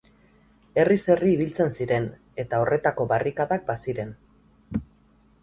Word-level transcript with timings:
Herriz 0.83 0.95
herri 1.15 1.29
ibiltzen 1.33 1.75
ziren, 1.81 2.07
eta 2.45 2.63
horretako 2.65 3.07
barrikadak 3.13 3.69
baziren. 3.69 4.17